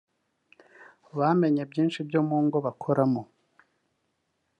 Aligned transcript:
bamenya 1.17 1.63
byinshi 1.71 1.99
byo 2.07 2.21
mu 2.27 2.37
ngo 2.45 2.57
bakoramo 2.65 3.21